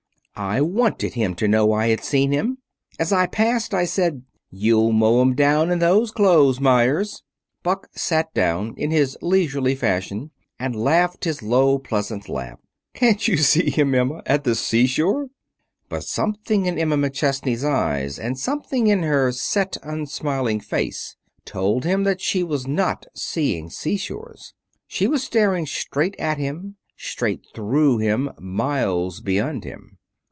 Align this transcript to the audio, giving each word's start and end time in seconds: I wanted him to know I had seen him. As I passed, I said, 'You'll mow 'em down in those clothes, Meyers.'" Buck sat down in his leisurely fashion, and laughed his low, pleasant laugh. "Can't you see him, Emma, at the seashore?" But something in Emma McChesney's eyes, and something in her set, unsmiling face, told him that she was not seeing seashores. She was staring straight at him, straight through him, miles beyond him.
I 0.33 0.59
wanted 0.59 1.13
him 1.13 1.35
to 1.35 1.47
know 1.47 1.71
I 1.71 1.89
had 1.89 2.03
seen 2.03 2.31
him. 2.31 2.57
As 2.97 3.13
I 3.13 3.27
passed, 3.27 3.75
I 3.75 3.85
said, 3.85 4.23
'You'll 4.49 4.91
mow 4.91 5.21
'em 5.21 5.35
down 5.35 5.69
in 5.69 5.77
those 5.77 6.09
clothes, 6.09 6.59
Meyers.'" 6.59 7.21
Buck 7.61 7.89
sat 7.93 8.33
down 8.33 8.73
in 8.75 8.89
his 8.89 9.15
leisurely 9.21 9.75
fashion, 9.75 10.31
and 10.57 10.75
laughed 10.75 11.25
his 11.25 11.43
low, 11.43 11.77
pleasant 11.77 12.27
laugh. 12.27 12.57
"Can't 12.95 13.27
you 13.27 13.37
see 13.37 13.69
him, 13.69 13.93
Emma, 13.93 14.23
at 14.25 14.43
the 14.43 14.55
seashore?" 14.55 15.27
But 15.89 16.05
something 16.05 16.65
in 16.65 16.79
Emma 16.79 16.97
McChesney's 16.97 17.65
eyes, 17.65 18.17
and 18.17 18.39
something 18.39 18.87
in 18.87 19.03
her 19.03 19.31
set, 19.31 19.77
unsmiling 19.83 20.59
face, 20.61 21.17
told 21.45 21.83
him 21.85 22.03
that 22.05 22.21
she 22.21 22.41
was 22.41 22.65
not 22.65 23.05
seeing 23.13 23.69
seashores. 23.69 24.55
She 24.87 25.05
was 25.05 25.23
staring 25.23 25.67
straight 25.67 26.15
at 26.17 26.39
him, 26.39 26.77
straight 26.97 27.45
through 27.53 27.99
him, 27.99 28.31
miles 28.39 29.19
beyond 29.21 29.65
him. 29.65 29.99